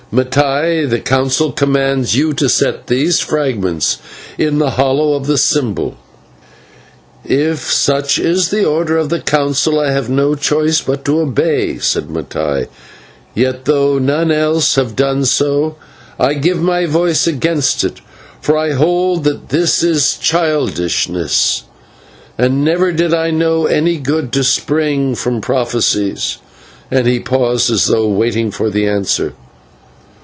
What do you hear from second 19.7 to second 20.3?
is